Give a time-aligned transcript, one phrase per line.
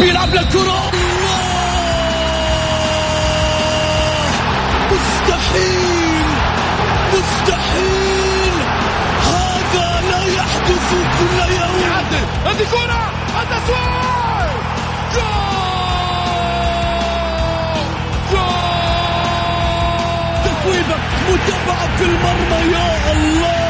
[0.00, 0.90] بيلعب للكرة
[4.92, 6.24] مستحيل
[7.12, 8.54] مستحيل
[9.26, 11.80] هذا لا يحدث كل يوم.
[11.82, 12.24] يعدل.
[12.46, 13.02] هذه كرة.
[13.42, 14.50] التسويق
[15.14, 16.10] جول.
[18.32, 18.60] جول.
[20.44, 20.96] تسويبة
[21.28, 22.72] متابعة في المرمى.
[22.72, 23.69] يا الله.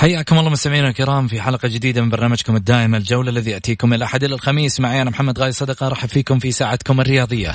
[0.00, 4.24] حياكم الله مستمعينا الكرام في حلقة جديدة من برنامجكم الدائم الجولة الذي يأتيكم من الأحد
[4.24, 4.80] إلى الخميس.
[4.80, 7.52] معي أنا محمد غاي صدقة أرحب فيكم في ساعتكم الرياضية.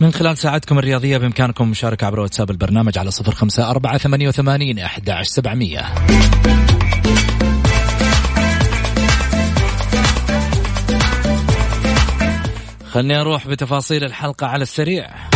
[0.00, 4.78] من خلال ساعتكم الرياضية بإمكانكم المشاركة عبر واتساب البرنامج على صفر خمسة أربعة ثمانية وثمانين
[4.78, 5.94] أحد سبعمية.
[12.90, 15.28] خلني أروح بتفاصيل الحلقة على السريع.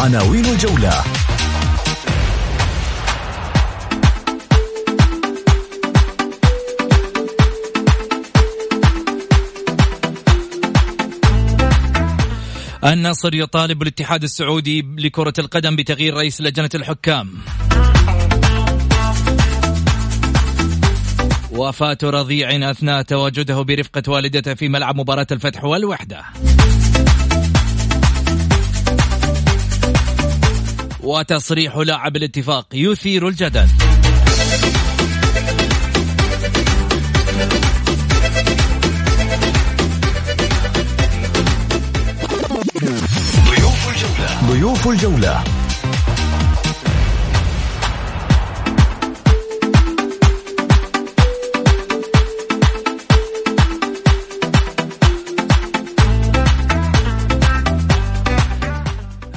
[0.00, 1.04] عناوين الجولة.
[12.84, 17.28] النصر يطالب الاتحاد السعودي لكرة القدم بتغيير رئيس لجنة الحكام.
[21.52, 26.24] وفاة رضيع أثناء تواجده برفقة والدته في ملعب مباراة الفتح والوحدة.
[31.10, 33.66] وتصريح لاعب الاتفاق يثير الجدل.
[44.46, 45.59] ضيوف الجولة.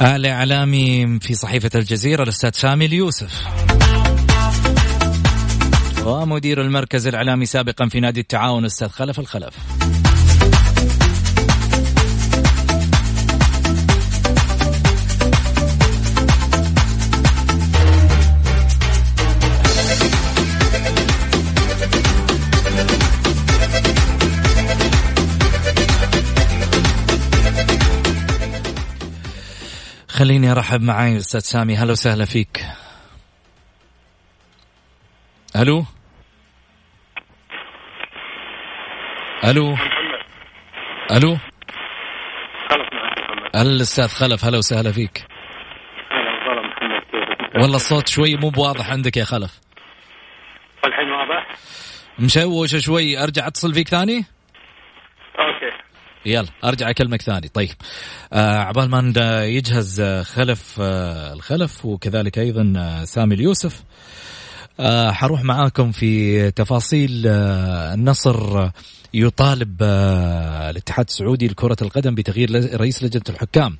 [0.04, 3.48] الإعلامي في صحيفة الجزيرة الأستاذ سامي اليوسف.
[6.06, 9.54] ومدير المركز الإعلامي سابقا في نادي التعاون الأستاذ خلف الخلف.
[30.14, 31.76] خليني أرحب معاي أستاذ سامي.
[31.76, 32.66] هلا وسهلا فيك.
[35.56, 35.86] ألو؟
[39.44, 39.78] ألو؟
[41.12, 41.38] ألو؟
[42.70, 45.26] خلف معك محمد الأستاذ خلف هلا وسهلا فيك.
[46.48, 49.60] والله محمد كيفك؟ والله الصوت شوي مو بواضح عندك يا خلف.
[50.86, 51.48] الحين واضح؟
[52.20, 53.24] مشوش شوي.
[53.24, 54.26] أرجع أتصل فيك ثاني؟
[56.26, 57.48] يلا أرجع أكلمك ثاني.
[57.48, 57.76] طيب
[58.34, 63.84] آه عبال ما يجهز آه، خلف آه الخلف وكذلك أيضا آه سامي اليوسف
[64.80, 68.74] آه حروح معاكم في تفاصيل آه النصر آه،
[69.14, 69.84] يطالب
[70.70, 73.78] الاتحاد السعودي لكرة القدم بتغيير رئيس لجنة الحكام.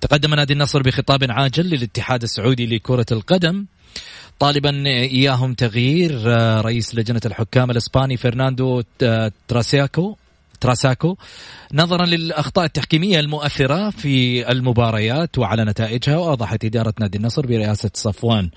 [0.00, 3.66] تقدم نادي النصر بخطاب عاجل للاتحاد السعودي لكرة القدم.
[4.38, 8.82] طالبا إياهم تغيير آه، رئيس لجنة الحكام الإسباني فرناندو
[9.48, 10.16] تراسياكو.
[10.62, 11.16] تراساكو.
[11.74, 18.50] نظرا للأخطاء التحكيمية المؤثرة في المباريات وعلى نتائجها واوضحت إدارة نادي النصر برئاسة صفوان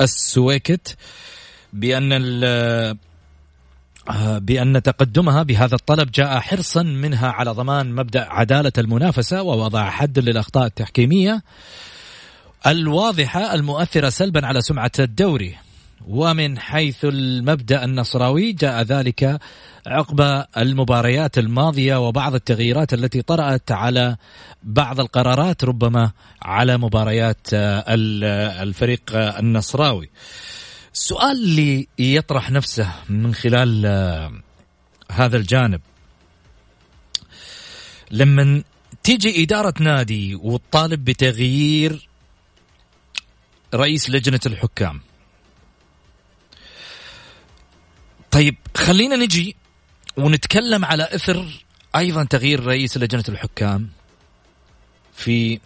[0.00, 0.96] السويكت
[1.72, 2.12] بأن
[4.10, 10.18] آه، بأن تقدمها بهذا الطلب جاء حرصا منها على ضمان مبدأ عدالة المنافسة ووضع حد
[10.18, 11.42] للأخطاء التحكيمية
[12.66, 15.56] الواضحة المؤثرة سلبا على سمعة الدوري.
[16.08, 19.40] ومن حيث المبدأ النصراوي جاء ذلك
[19.86, 24.16] عقب المباريات الماضية وبعض التغييرات التي طرأت على
[24.62, 26.10] بعض القرارات ربما
[26.42, 30.10] على مباريات الفريق النصراوي.
[30.94, 33.86] السؤال اللي يطرح نفسه من خلال
[35.10, 35.80] هذا الجانب
[38.10, 38.62] لما
[39.02, 42.08] تيجي إدارة نادي وتطالب بتغيير
[43.74, 45.00] رئيس لجنة الحكام
[48.34, 49.56] طيب خلينا نجي
[50.16, 51.64] ونتكلم على إثر
[51.96, 53.88] أيضا تغيير رئيس لجنة الحكام
[55.14, 55.60] في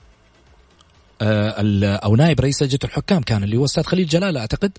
[1.22, 4.78] آه، أو نائب رئيس لجنة الحكام كان اللي هو أستاذ خليل جلال أعتقد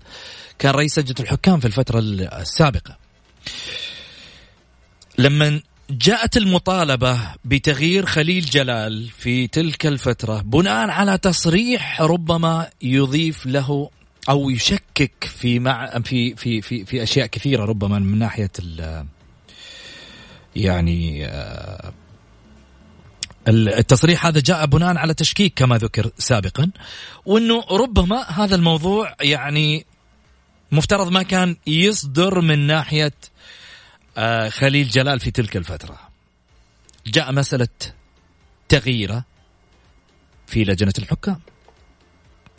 [0.58, 2.96] كان رئيس لجنة الحكام في الفترة السابقة.
[5.18, 5.60] لما
[5.90, 13.90] جاءت المطالبة بتغيير خليل جلال في تلك الفترة بناء على تصريح ربما يضيف له
[14.30, 19.06] أو يشكك في مع في في في في أشياء كثيرة ربما من ناحية ال
[20.56, 21.92] يعني آه،
[23.48, 26.70] التصريح هذا جاء بناء على تشكيك كما ذكر سابقا
[27.26, 29.86] وإنه ربما هذا الموضوع يعني
[30.72, 33.12] مفترض ما كان يصدر من ناحية
[34.16, 35.98] آه، خليل جلال في تلك الفترة.
[37.06, 37.68] جاء مسألة
[38.68, 39.24] تغييرة
[40.46, 41.40] في لجنة الحكام.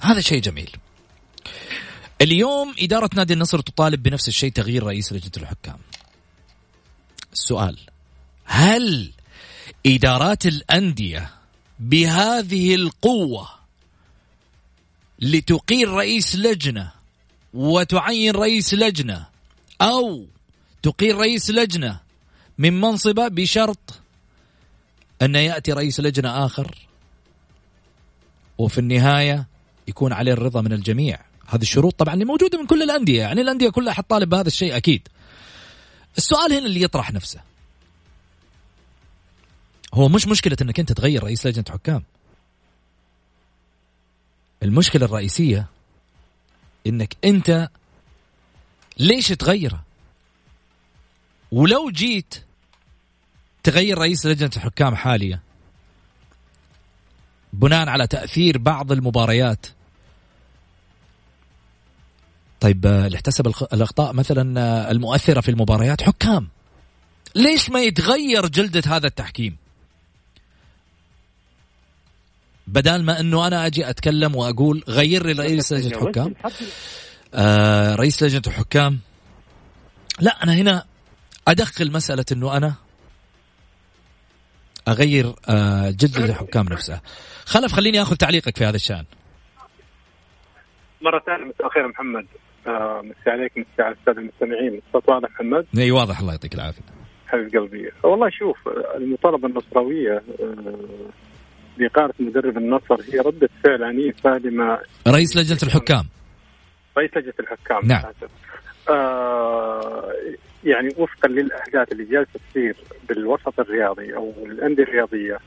[0.02, 0.72] هذا شيء جميل.
[2.22, 5.78] اليوم إدارة نادي النصر تطالب بنفس الشيء تغيير رئيس لجنة الحكام.
[7.34, 7.78] السؤال
[8.46, 9.12] هل
[9.86, 11.30] إدارات الأندية
[11.80, 13.50] بهذه القوة
[15.20, 16.92] لتقيل رئيس لجنة
[17.54, 19.26] وتعين رئيس لجنة
[19.82, 20.26] أو
[20.84, 22.00] تقيل رئيس لجنة
[22.58, 24.00] من منصبة بشرط
[25.22, 26.78] أن يأتي رئيس لجنة آخر؟
[28.58, 29.48] وفي النهاية
[29.88, 31.31] يكون عليه الرضا من الجميع.
[31.56, 31.96] هذه الشروط.
[32.00, 35.08] طبعا موجودة من كل الأندية يعني الأندية كلها حتطالب بهذا الشيء أكيد.
[36.18, 37.42] السؤال هنا اللي يطرح نفسه.
[39.94, 42.04] هو مش مشكلة إنك أنت تغير رئيس لجنة حكام.
[44.64, 45.66] المشكلة الرئيسية
[46.88, 47.70] إنك أنت
[48.98, 49.84] ليش تغيره؟
[51.52, 52.44] ولو جيت
[53.64, 55.40] تغير رئيس لجنة الحكام حاليا
[57.54, 59.66] بناء على تأثير بعض المباريات
[62.62, 66.48] طيب آه، اللي احتسب الأخطاء مثلا آه، المؤثرة في المباريات حكام.
[67.36, 69.58] ليش ما يتغير جلدة هذا التحكيم؟
[72.68, 76.36] بدال ما إنه أنا أجي أتكلم وأقول غير لي رئيس لجنة الحكام
[77.34, 79.00] آه رئيس لجنة الحكام
[80.20, 80.86] لا أنا هنا
[81.48, 82.74] أدخل مسألة إنه أنا
[84.88, 87.02] أغير آه جلدة الحكام نفسها.
[87.46, 89.06] خلف خليني آخذ تعليقك في هذا الشأن.
[91.02, 92.26] مرة ثانية مساء الخير محمد.
[92.68, 94.82] مسي عليك مسي على السادة المستمعين.
[94.88, 96.20] الصوت واضح محمد؟ إي واضح.
[96.20, 96.82] الله يعطيك العافية.
[97.28, 97.92] حبيب قلبي.
[98.04, 98.58] والله شوف
[98.96, 100.22] المطالبة النصراويه
[101.78, 106.04] بإقالة آه، مدرب النصر هي ردة فعل عنيفة لما رئيس لجنة الحكام.
[106.98, 107.80] رئيس لجنة الحكام.
[107.84, 108.04] نعم.
[108.90, 110.14] آه
[110.64, 112.76] يعني وفقا للأحداث اللي جالسة تصير
[113.10, 115.38] بالوسط الرياضي أو الأندية الرياضية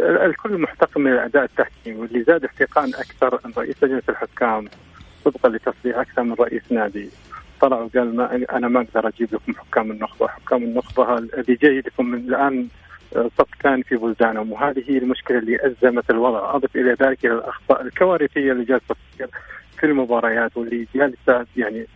[0.00, 4.68] الكل محتقن من الأداء التحكيمي واللي زاد احتقان أكثر أن رئيس لجنة الحكام
[5.30, 7.10] طبقا لتصريح أكثر من رئيس نادي.
[7.60, 12.06] طلع وقال ما أنا ما أقدر أجيب لكم حكام النخبة، حكام النخبة اللي جاي لكم
[12.06, 12.68] من الآن
[13.16, 17.34] آه، صف ثاني في بلدانهم وهذه هي المشكلة اللي ازمت الوضع، أضف إلى ذلك إلى
[17.34, 19.28] الاخطاء الكوارثية اللي جالسة تصير
[19.78, 21.86] في المباريات واللي جالسة يعني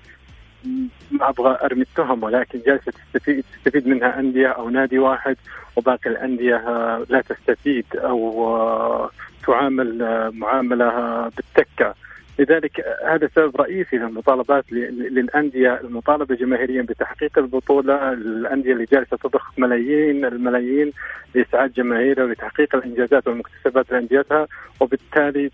[1.11, 5.37] ما أبغى أرمي التهم ولكن جالسة تستفيد تستفيد منها أندية أو نادي واحد
[5.77, 9.11] وباقي الأندية آه، لا تستفيد أو آه،
[9.47, 9.99] تعامل
[10.35, 10.89] معاملة
[11.29, 11.95] بالتكة.
[12.39, 20.25] لذلك هذا سبب رئيسي للمطالبات للأندية المطالبة جماهيريا بتحقيق البطولة، الأندية اللي جالسة تضخ ملايين
[20.25, 20.93] الملايين
[21.35, 24.47] لإسعاد جماهيرها ولتحقيق الإنجازات والمكتسبات لأنديتها
[24.81, 25.51] وبالتالي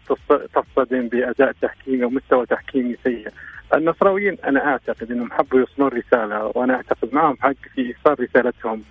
[0.54, 3.28] تصطدم بأداء تحكيمي ومستوى تحكيمي سيء.
[3.74, 8.82] النصراويين أنا أعتقد إنهم حبوا يوصلون رسالة وأنا أعتقد معهم حق في إيصال رسالتهم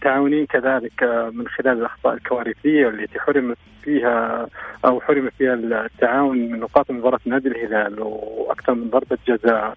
[0.00, 4.46] تعاونين كذلك آه، من خلال الأخطاء الكوارثية التي حرم فيها
[4.84, 9.74] أو حرم فيها التعاون من نقاط مباراة نادي الهلال وأكثر من ضربة جزاء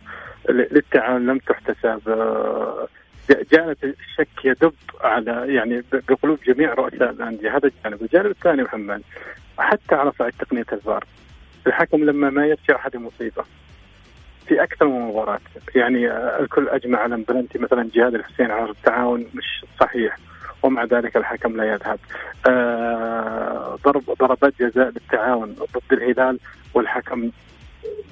[0.49, 2.09] للتعاون لم تحتسب.
[2.09, 2.87] آه،
[3.29, 7.57] جاءت الشك يدب على يعني بقلوب جميع رؤساء الأندية.
[7.57, 9.01] هذا الجانب، الجانب الثاني محمد
[9.57, 11.05] حتى على صعيد تقنية الفار.
[11.67, 13.43] الحكم لما ما يرجع هذه مصيبة.
[14.47, 15.39] في أكثر من مباراة.
[15.75, 20.17] يعني الكل أجمع على بلنتي مثلا جهاد الحسين على التعاون مش صحيح
[20.63, 21.99] ومع ذلك الحكم لا يذهب.
[22.49, 26.39] آه ضرب ضربات جزاء للتعاون ضد الهلال
[26.73, 27.31] والحكم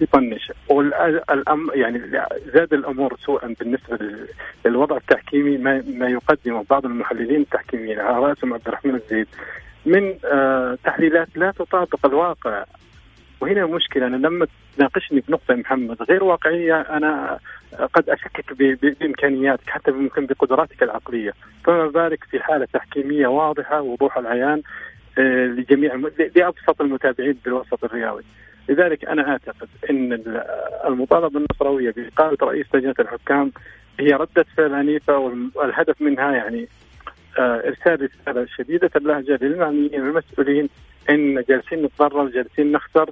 [0.02, 0.52] يطنش.
[0.70, 2.02] والأم يعني
[2.54, 4.00] زاد الأمور سوءا بالنسبة
[4.66, 8.00] للوضع التحكيمي ما, ما يقدمه بعض المحللين التحكيميين.
[8.00, 9.28] على رأسهم عبد الرحمن الزيد.
[9.86, 12.64] من آه تحليلات لا تطابق الواقع.
[13.42, 14.48] وهنا المشكلة أنا لما
[14.78, 17.40] تناقشني بنقطه محمد غير واقعية أنا
[17.94, 21.34] قد اشكك بإمكانياتك حتى ممكن بقدراتك العقلية.
[21.64, 24.62] فما بالك في حالة تحكيمية واضحة وضوح العيان
[25.18, 25.96] آه، لجميع
[26.36, 28.24] لأبسط المتابعين بالوسط الرياضي
[28.70, 30.24] لذلك أنا أعتقد إن
[30.86, 33.52] المطالبة النصراويه باقاله رئيس لجنة الحكام
[34.00, 35.18] هي ردة فعل عنيفة
[35.56, 36.68] والهدف منها يعني
[37.40, 40.70] آه، إرسال رسالة شديدة اللهجة للمعنيين والمسؤولين
[41.10, 43.10] إن جالسين نتضرر جالسين نخسر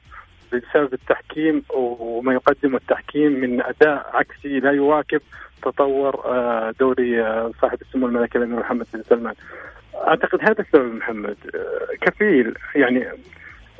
[0.53, 5.21] بسبب التحكيم وما يقدمه التحكيم من أداء عكسي لا يواكب
[5.61, 9.33] تطور آه، دوري آه، صاحب السمو الملكي الأمير محمد بن سلمان.
[9.95, 11.37] أعتقد هذا السبب محمد
[12.01, 13.07] كفيل يعني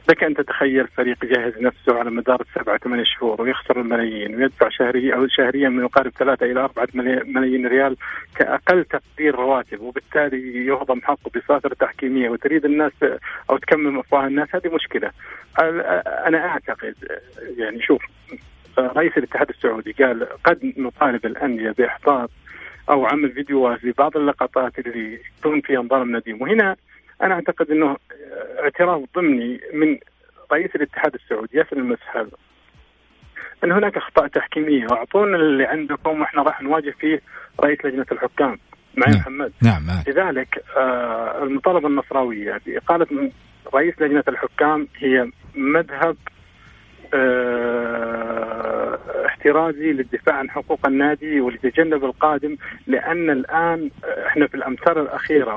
[0.09, 5.15] لك أن تتخيل فريق يجهز نفسه على مدار السبعة ثمان شهور ويخسر الملايين ويدفع شهريا
[5.15, 6.87] أو شهريا ما يقارب ثلاثة إلى أربعة
[7.25, 7.97] ملايين ريال
[8.35, 12.91] كأقل تقدير رواتب وبالتالي يهضم حقه بصافره تحكيمية وتريد الناس
[13.49, 15.11] أو تكمم أفواه الناس هذه مشكلة.
[16.27, 16.95] أنا أعتقد
[17.57, 18.01] يعني شوف
[18.79, 22.27] رئيس الاتحاد السعودي قال قد نطالب الأندية باحضار
[22.89, 26.75] أو عمل فيديوهات لبعض اللقطات اللي يكون فيها انظار نديم وهنا
[27.23, 27.97] أنا أعتقد إنه
[28.63, 29.97] اعتراف ضمني من
[30.51, 32.27] رئيس الاتحاد السعودي ياسر المسحل
[33.63, 37.21] أن هناك أخطاء تحكيمية وأعطونا اللي عندكم وإحنا راح نواجه فيه
[37.63, 38.59] رئيس لجنة الحكام
[38.97, 39.19] معي نعم.
[39.21, 39.81] محمد نعم.
[40.07, 43.31] لذلك آه المطالبة النصراوية باقاله
[43.73, 46.17] رئيس لجنة الحكام هي مذهب
[47.13, 48.40] آه،
[49.41, 52.55] احترازي للدفاع عن حقوق النادي ولتجنب القادم
[52.87, 53.89] لأن الآن
[54.27, 55.55] إحنا في الأمثال الأخيرة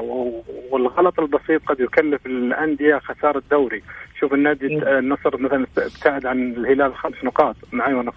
[0.70, 3.82] والغلط البسيط قد يكلف الأندية خسارة الدوري،
[4.20, 8.12] شوف النادي النصر مثلا ابتعد عن الهلال خمس نقاط معي وأنا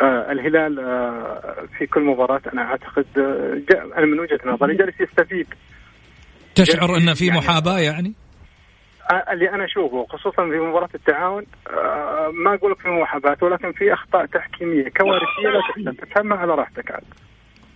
[0.00, 5.46] آه الهلال آه في كل مباراة أنا أعتقد آه أنا من وجهة نظري جالس يستفيد.
[6.54, 8.12] تشعر أن في محاباة يعني؟
[9.10, 13.92] اللي أنا أشوفه خصوصا في مباراة التعاون آه، ما أقول لك في محاباه ولكن في
[13.92, 17.04] أخطاء تحكيمية كوارثية لا تفهمها على راحتك عاد.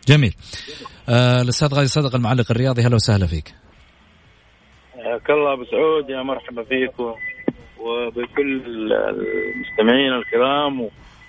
[0.09, 0.35] جميل.
[1.09, 3.55] آه الأستاذ غازي صدق المعلق الرياضي أهلا وسهلا فيك.
[4.95, 7.01] حياك الله أبو سعود يا مرحبا فيك
[7.79, 10.81] وبكل المستمعين الكرام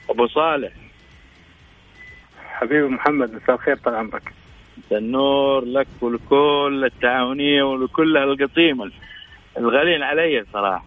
[0.10, 0.72] وابو صالح.
[2.46, 4.34] حبيبي محمد مساء الخير طال عمرك.
[4.92, 8.92] النور لك ولكل التعاونية ولكل القطيمه
[9.58, 10.86] الغالين علي صراحة.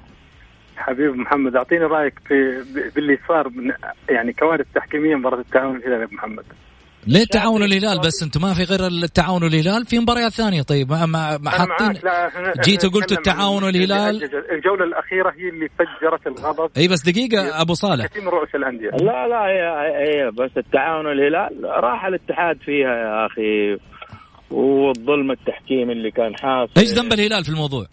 [0.76, 2.34] حبيب محمد أعطيني رأيك في
[2.94, 3.72] باللي صار من
[4.10, 6.44] يعني كوارث تحكيمية مباراة التعاون الهلال يا محمد.
[7.06, 10.62] ليه التعاون الهلال؟ بس أنتم ما في غير التعاون الهلال في مباريات ثانية.
[10.62, 11.06] طيب ما
[11.38, 11.92] ما حاطين
[12.64, 14.24] جيت وقلت التعاون الهلال.
[14.52, 16.70] الجولة الأخيرة هي اللي فجرت الغضب.
[16.76, 18.06] أي بس دقيقة أبو صالح.
[18.06, 18.90] كثير من رؤوس الأندية.
[18.90, 19.62] لا لا هي
[20.08, 23.78] هي بس التعاون الهلال راح الاتحاد فيها يا أخي
[24.50, 26.72] والظلم التحكيم اللي كان حاصل.
[26.76, 27.86] إيش ذنب الهلال في الموضوع؟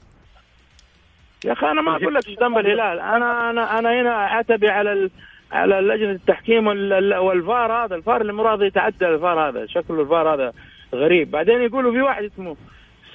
[1.46, 3.00] يا أخي أنا ما أقول لك إيش ذنب الهلال.
[3.00, 5.12] أنا أنا أنا هنا اعتبي على ال...
[5.52, 6.68] على لجنة التحكيم
[7.18, 7.96] والفار هذا.
[7.96, 9.66] الفار اللي مراد يتعدى الفار هذا.
[9.66, 10.54] شكله الفار هذا
[10.96, 11.32] غريب.
[11.32, 12.56] بعدين يقولوا في واحد اسمه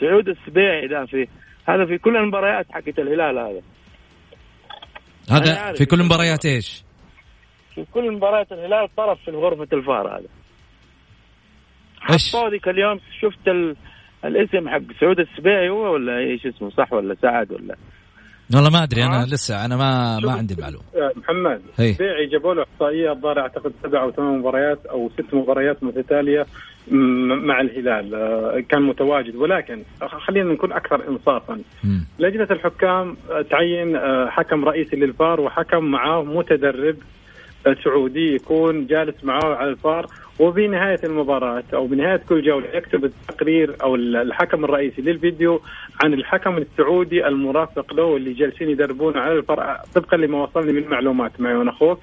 [0.00, 1.28] سعود السبيعي ده في
[1.68, 3.62] هذا في كل المباريات حقت الهلال هذا.
[5.30, 6.84] هذا في كل مباريات إيش؟
[7.74, 10.28] في كل مباريات الهلال طرف في غرفه الفار هذا.
[12.10, 13.76] إيش؟ ذيك اليوم شفت ال...
[14.24, 17.76] الاسم حق سعود السبيعي هو ولا إيش اسمه؟ صح ولا سعد ولا؟
[18.54, 19.26] والله ما أدري أنا آه.
[19.26, 20.84] لسه أنا ما ما عندي المعلومه
[21.16, 26.46] محمد بيعي جابوا له إحصائية الظاهر أعتقد سبع أو ثمان مباريات أو ست مباريات متتالية
[27.48, 28.14] مع الهلال.
[28.14, 29.82] آه، كان متواجد ولكن
[30.26, 31.60] خلينا نكون أكثر انصافا.
[32.18, 33.98] لجنة الحكام آه، تعين
[34.30, 36.96] حكم رئيسي للفار وحكم معاه متدرب
[37.84, 40.06] سعودي يكون جالس معاه على الفار
[40.38, 45.60] وبنهاية المباراة أو بنهاية كل جولة يكتب التقرير أو الحكم الرئيسي للفيديو
[46.04, 51.40] عن الحكم السعودي المرافق له اللي جالسين يدربون على الفرع طبقا لما وصلني من معلومات
[51.40, 52.00] معي وأنا أخوك.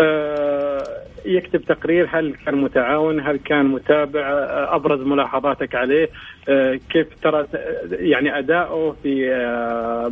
[0.00, 0.82] آه
[1.24, 6.08] يكتب تقرير هل كان متعاون هل كان متابع آه أبرز ملاحظاتك عليه
[6.48, 7.46] آه كيف ترى
[7.90, 9.30] يعني أداؤه في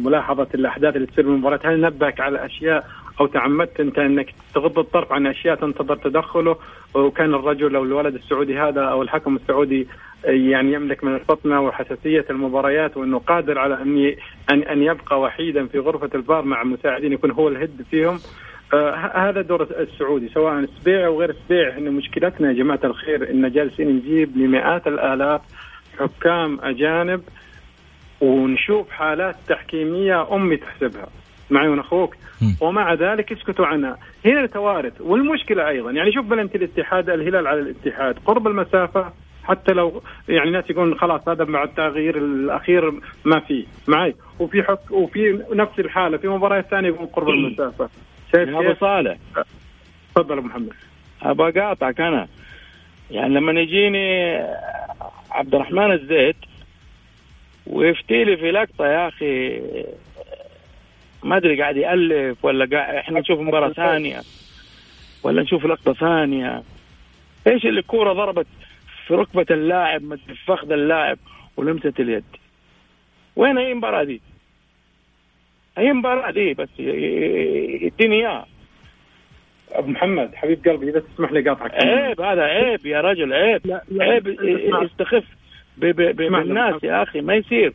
[0.00, 2.86] ملاحظة الأحداث اللي تصير بالمباراه هل نبهك على أشياء
[3.20, 6.56] أو تعمدت أنت أنك تغض الطرف عن أشياء تنتظر تدخله
[6.94, 9.86] وكان الرجل أو الولد السعودي هذا أو الحكم السعودي
[10.24, 14.14] يعني يملك من الفطنة وحساسية المباريات وأنه قادر على أن
[14.50, 18.18] ان أن يبقى وحيدا في غرفة الفار مع مساعدين يكون هو الهد فيهم.
[18.74, 23.52] آه هذا دور السعودي سواء سبيع أو غير سبيع إحنا مشكلتنا يا جماعة الخير إن
[23.52, 25.40] جالسين نجيب لمئات الآلاف
[25.98, 27.22] حكام أجانب
[28.20, 31.06] ونشوف حالات تحكيمية أمي تحسبها.
[31.50, 32.16] معي من أخوك.
[32.60, 38.18] ومع ذلك يسكتوا عنها هنا توارث والمشكلة أيضا يعني شوف بلنتي الاتحاد الهلال على الاتحاد
[38.26, 39.12] قرب المسافة
[39.44, 42.92] حتى لو يعني الناس يقولون خلاص هذا مع التغيير الأخير
[43.24, 44.14] ما في معي.
[44.38, 47.88] وفي حك وفي نفس الحالة في مباريات ثانية يقول قرب المسافة.
[48.32, 49.16] شايف أبو صالح.
[50.14, 50.72] تفضل أبو محمد.
[51.22, 52.28] أبغى أقاطعك أنا.
[53.10, 54.38] يعني لما يجيني
[55.30, 56.36] عبد الرحمن الزيت
[57.66, 59.60] ويفتي لي في لقطة يا أخي
[61.22, 64.20] ما أدري قاعد يألف ولا قاعد إحنا نشوف مباراة ثانية.
[65.22, 66.62] ولا نشوف لقطة ثانية.
[67.46, 68.46] إيش اللي الكورة ضربت
[69.06, 71.18] في ركبة اللاعب في فخذ اللاعب
[71.56, 72.24] ولمست اليد.
[73.36, 74.20] وين هي المباراة دي؟
[75.78, 78.46] هي المباراة دي بس يديني إياها.
[79.72, 81.74] أبو محمد حبيب قلبي إذا تسمح لي قاطعك.
[81.74, 83.66] عيب هذا عيب يا رجل عيب.
[83.66, 84.26] لا لا عيب
[84.82, 85.24] يستخف
[85.76, 87.72] بالناس يا أخي ما يصير.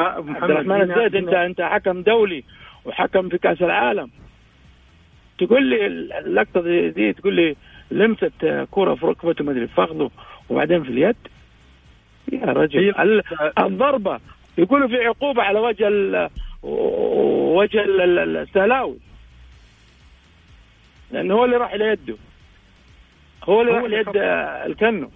[0.00, 2.44] عبد الرحمن الزيد انت أنت حكم دولي
[2.84, 4.10] وحكم في كأس العالم.
[5.38, 7.56] تقول لي اللقطة دي, دي تقول لي
[7.90, 10.10] لمست كرة في ركبته ما أدري فخذه
[10.48, 11.16] وبعدين في اليد.
[12.32, 13.22] يا رجل
[13.58, 14.20] الضربة.
[14.58, 16.30] يقولوا في عقوبة على وجه ال
[16.62, 18.96] وجه السهلاوي
[21.10, 22.16] لأنه هو اللي راح إلى يده.
[23.44, 24.08] هو اللي راح ليد
[24.70, 25.10] الكنو.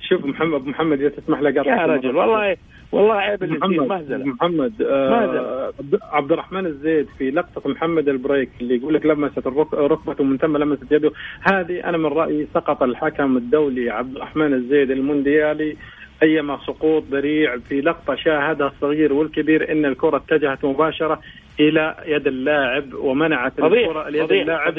[0.00, 2.56] شوف محمد محمد إذا تسمح لي يا رجل والله
[2.96, 4.24] والله عيب اللي محمد مهزلة.
[4.24, 5.72] محمد آه
[6.12, 10.92] عبد الرحمن الزيد في لقطة محمد البريك اللي يقول لك لمست ركبته من ثم لمست
[10.92, 11.12] يده.
[11.40, 15.76] هذه أنا من رأيي سقط الحكم الدولي عبد الرحمن الزيد المونديالي
[16.22, 21.20] أيما سقوط ذريع في لقطة شاهدها الصغير والكبير أن الكرة اتجهت مباشرة
[21.60, 23.52] إلى يد اللاعب ومنعت
[23.86, 24.78] الكرة ليد اللاعب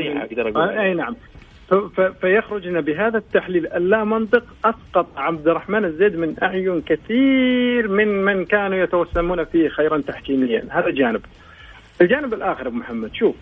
[0.57, 1.15] آه أي نعم.
[2.21, 8.77] فيخرجنا بهذا التحليل اللا منطق أسقط عبد الرحمن الزيد من أعين كثير من من كانوا
[8.77, 10.67] يتوسمون فيه خيرا تحكيميا.
[10.69, 11.21] هذا جانب.
[12.01, 13.35] الجانب الآخر أبو محمد شوف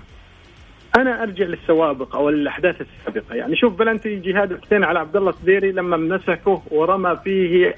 [0.98, 3.36] أنا أرجع للسوابق أو الاحداث السابقة.
[3.36, 7.76] يعني شوف بلنتي جهاد الحسين على عبد الله السديري لما مسكه ورمى فيه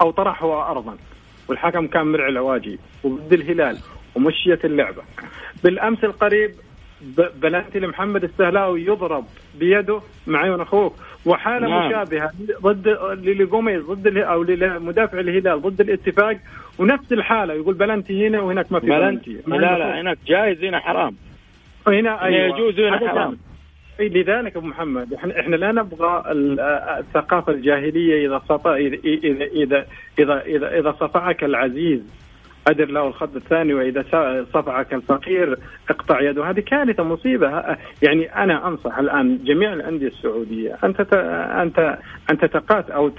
[0.00, 0.96] أو طرحه ارضا.
[1.48, 3.78] والحكم كان مرعي العواجي وضد الهلال
[4.14, 5.02] ومشيت اللعبة.
[5.64, 6.54] بالأمس القريب
[7.42, 9.24] بلنتي لمحمد السهلاوي يضرب
[9.58, 10.94] بيده مع عيون أخوك.
[11.26, 11.88] وحالة نعم.
[11.88, 12.30] مشابهة
[12.62, 12.88] ضد
[13.24, 16.36] لجوميز ضد أو لمدافع الهلال ضد الاتفاق
[16.78, 19.36] ونفس الحالة يقول بلنتي هنا وهناك ما في بلنتي.
[19.46, 21.14] لا لا هناك جائز هنا حرام.
[21.86, 22.58] هنا أيوة.
[22.58, 23.38] يجوز هنا حرام.
[24.00, 26.22] لذلك أبو محمد إحنا إحنا لا نبغى
[26.98, 29.86] الثقافة الجاهلية إذا صفا اذا
[30.18, 32.00] اذا اذا اذا صفعك العزيز.
[32.68, 34.04] أدر له الخط الثاني وإذا
[34.54, 35.58] صفعك الفقير
[35.90, 36.50] اقطع يده.
[36.50, 37.76] هذه كارثة مصيبة.
[38.02, 40.94] يعني أنا أنصح الآن جميع الأندية السعودية أن
[41.60, 41.98] أنت
[42.30, 43.10] أن تتقات أو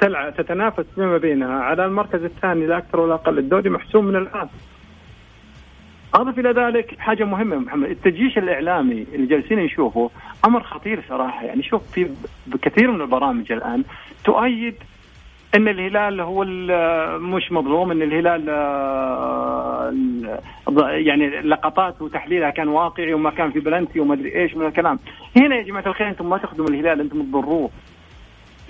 [0.00, 3.38] تلعب تتنافس فيما بينها على المركز الثاني لا أكثر ولا أقل.
[3.38, 4.48] الدوري محسوم من الآن.
[6.14, 7.90] أضف إلى ذلك حاجة مهمة محمد.
[7.90, 10.10] التجيش الإعلامي اللي جالسين نشوفه
[10.44, 11.44] أمر خطير صراحة.
[11.44, 12.08] يعني شوف في
[12.62, 13.84] كثير من البرامج الآن
[14.24, 14.74] تؤيد
[15.54, 16.44] إن الهلال هو
[17.18, 19.92] مش مظلوم إن الهلال آه،
[21.06, 24.98] يعني لقطات وتحليلها كان واقعي وما كان في بلنتي وما أدري إيش من الكلام.
[25.36, 27.70] هنا يا جماعة الخير أنتم ما تخدموا الهلال أنتم تضروه.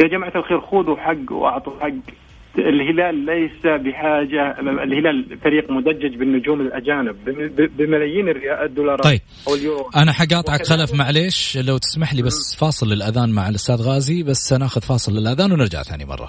[0.00, 2.14] يا جماعة الخير خذوا حق وأعطوا حق.
[2.58, 7.16] الهلال ليس بحاجة الهلال فريق مدجج بالنجوم الأجانب
[7.78, 8.28] بملايين
[8.64, 9.90] الدولارات طيب أو اليورو.
[9.96, 14.80] أنا حقاطعك خلف معليش لو تسمح لي بس فاصل للأذان مع الأستاذ غازي بس ناخذ
[14.80, 16.28] فاصل للأذان ونرجع ثاني مرة.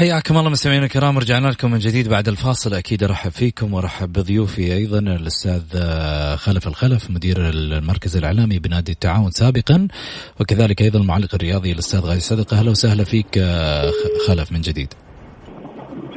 [0.00, 4.74] حياكم الله مستمعينا الكرام رجعنا لكم من جديد بعد الفاصل أكيد أرحب فيكم وأرحب بضيوفي
[4.74, 9.88] أيضا الأستاذ آه، خلف الخلف مدير المركز الإعلامي بنادي التعاون سابقا
[10.40, 13.90] وكذلك أيضا المعلق الرياضي الأستاذ غازي صدقه أهلا وسهلا فيك آه،
[14.28, 14.94] خلف من جديد.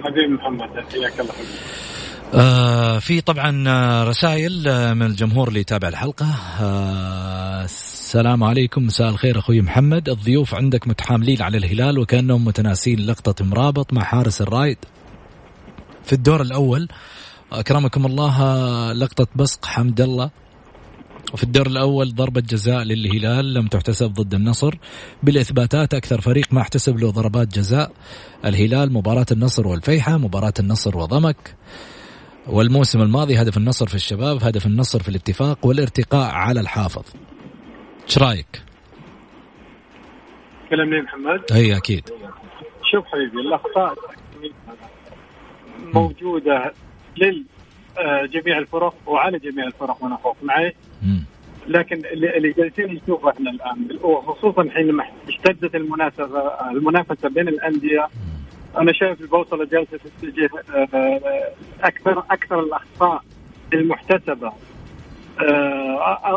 [0.03, 1.33] حبيبي محمد حياك الله.
[2.33, 4.53] آه في طبعا آه، رسائل
[4.95, 6.27] من الجمهور اللي يتابع الحلقة
[6.61, 7.22] آه
[8.13, 8.85] السلام عليكم.
[8.85, 10.09] مساء الخير أخوي محمد.
[10.09, 14.77] الضيوف عندك متحاملين على الهلال وكأنهم متناسين لقطة مرابط مع حارس الرايد.
[16.03, 16.87] في الدور الأول
[17.51, 20.29] أكرمكم الله لقطة بصق حمد الله.
[21.33, 24.75] وفي الدور الأول ضربة جزاء للهلال لم تحتسب ضد النصر.
[25.23, 27.91] بالإثباتات أكثر فريق ما احتسب له ضربات جزاء.
[28.45, 31.55] الهلال مباراة النصر والفيحة مباراة النصر وضمك.
[32.47, 37.03] والموسم الماضي هدف النصر في الشباب هدف النصر في الاتفاق والارتقاء على الحافظ.
[38.05, 38.61] إيش رأيك؟
[40.69, 42.09] كلامني محمد؟ اي أكيد.
[42.91, 43.95] شوف حبيبي الأخطاء
[45.93, 46.73] موجودة
[47.17, 50.75] لجميع الفرق وعلى جميع الفرق وأنا فوق معي.
[51.67, 58.07] لكن اللي اللي جالسين نشوفه إحنا الآن وخصوصا حينما اشتدت المنافسه المنافسة بين الأندية.
[58.77, 60.49] أنا شايف البوصلة جالسة تتجه
[60.93, 63.23] آه، أكثر أكثر الأخطاء
[63.73, 64.47] المحتسبة.
[64.47, 64.53] آه،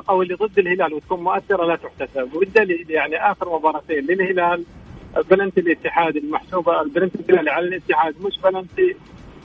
[0.08, 2.34] أو اللي ضد الهلال وتكون مؤثرة لا تحتسب.
[2.34, 4.64] وبالدليل يعني آخر مباراتين للهلال
[5.30, 8.96] بلنتي الاتحاد المحسوبة البلنتي الهلالي على الاتحاد مش بلنتي.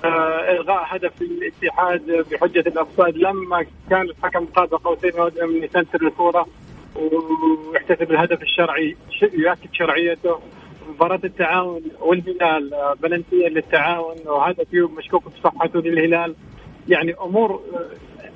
[0.04, 5.12] آه، إلغاء هدف الاتحاد بحجة ال offside لما كان الحكم قاب قوسين
[5.50, 6.48] من يسنتر الكورة
[6.96, 8.96] ويحتسب الهدف الشرعي
[9.34, 10.40] يؤكد شرعيته.
[10.90, 14.16] مباراة التعاون والهلال آه، بلنتية للتعاون.
[14.26, 16.36] وهدف يوم مشكوك بصحته للهلال
[16.88, 17.90] يعني أمور آه،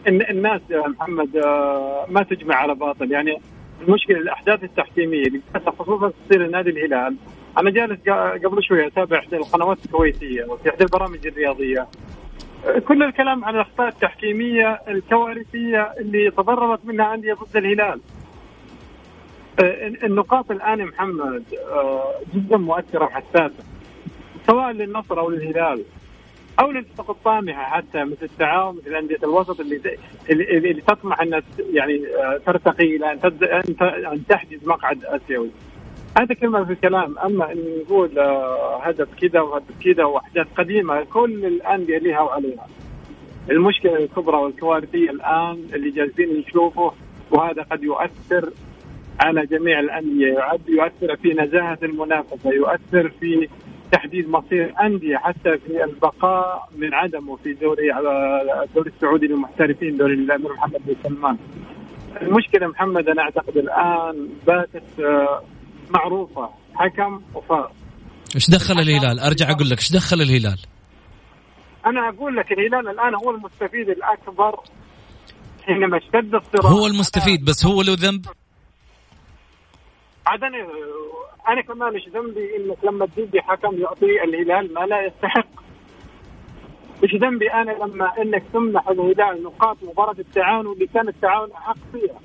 [0.08, 3.12] الناس يا محمد آه، ما تجمع على باطل.
[3.12, 3.42] يعني
[3.88, 5.42] المشكلة الأحداث التحكيمية اللي
[5.80, 7.16] خصوصا تصير نادي الهلال.
[7.58, 8.00] أنا جالس
[8.46, 11.88] قبل شوي أتابع إحدى القنوات الكويتية وفي إحدى البرامج الرياضية.
[12.88, 18.02] كل الكلام عن الأخطاء التحكيمية الكوارثية اللي تضررت منها أندية ضد الهلال.
[19.60, 23.64] آه، النقاط الآن يا محمد آه، جدا مؤثرة وحساسة
[24.48, 25.84] سواء للنصر أو للهلال.
[26.60, 29.98] أو للفرق الطامحة حتى مثل التعاون مثل انديه الوسط اللي
[30.30, 31.42] اللي, اللي تطمح انها
[31.74, 33.20] يعني آه، ترتقي إلى أن
[34.12, 35.50] أن تحجز مقعد آسيوي.
[36.18, 41.46] هذا كلمة في الكلام أما إن نقول آه، هدف كذا وهدف كذا وأحداث قديمة كل
[41.46, 42.68] الأندية لها وعليها.
[43.52, 46.92] المشكلة الكبرى والكوارثية الآن اللي جالسين نشوفه
[47.32, 48.50] وهذا قد يؤثر
[49.20, 50.38] على جميع الأندية
[50.68, 53.48] يؤثر في نزاهة المنافسة يؤثر في
[53.96, 57.98] تحديد مصير أندية حتى في البقاء من عدمه في دوري
[58.64, 61.38] الدوري السعودي للمحترفين دوري الأمير محمد بن سلمان.
[62.22, 65.44] المشكلة محمد أنا أعتقد الآن باتت آه،
[65.90, 67.72] معروفة حكم وفار.
[68.36, 70.60] إيش دخل الهلال؟ أرجع أقول لك إيش دخل الهلال؟
[71.86, 74.60] أنا أقول لك الهلال الآن هو المستفيد الأكبر
[75.66, 78.26] حينما اشتد الصراع هو المستفيد بس هو له ذنب
[80.28, 80.58] عاد أنا
[81.50, 85.48] أنا كمان إيش ذنبي إنك لما تدي حكم يعطي الهلال ما لا يستحق.
[87.04, 92.20] إيش ذنبي أنا لما إنك تمنح الهلال نقاط مباراة التعاون اللي كان التعاون أحق فيها.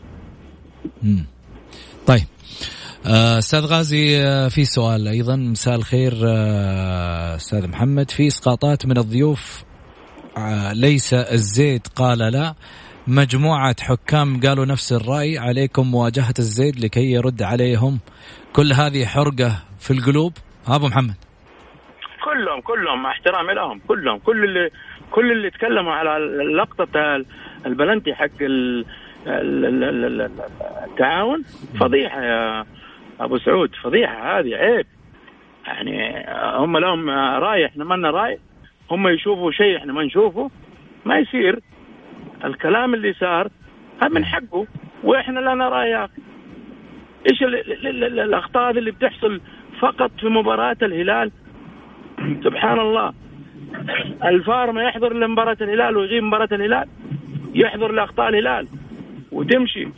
[2.06, 2.26] طيب.
[3.06, 5.36] آه، أستاذ غازي آه، في سؤال أيضا.
[5.36, 8.10] مساء الخير آه، أستاذ محمد.
[8.10, 9.64] في إسقاطات من الضيوف
[10.36, 12.54] آه، ليس الزيد قال لا.
[13.06, 15.38] مجموعة حكام قالوا نفس الرأي.
[15.38, 17.98] عليكم مواجهة الزيد لكي يرد عليهم
[18.52, 20.32] كل هذه حرقة في القلوب؟
[20.68, 21.14] ها أبو محمد.
[22.24, 24.18] كلهم كلهم مع احترامي لهم كلهم.
[24.18, 24.70] كل اللي
[25.10, 26.16] كل اللي تكلموا على
[26.84, 27.22] بتاع
[27.66, 28.84] البلنتي حق ال-
[29.26, 30.30] ال- ال- ال- ال-
[30.90, 31.42] التعاون
[31.80, 32.64] فضيحة يا
[33.20, 34.86] أبو سعود فضيحة هذه عيب.
[35.66, 38.38] يعني هم لهم رأي إحنا ما لنا رأي.
[38.90, 40.50] هم يشوفوا شيء إحنا ما نشوفه
[41.04, 41.60] ما يصير.
[42.44, 43.48] الكلام اللي صار
[44.02, 44.66] هذا من حقه
[45.04, 46.22] وإحنا لنا راي يا أخي
[47.28, 49.40] إيش ال- ال- ال- ال- الاخطاء اللي بتحصل
[49.80, 51.30] فقط في مباراة الهلال؟
[52.44, 53.12] سبحان الله.
[54.24, 56.88] الفار ما يحضر لمباراة الهلال ويغيب مباراة الهلال
[57.54, 58.68] يحضر لأخطاء الهلال
[59.32, 59.88] وتمشي.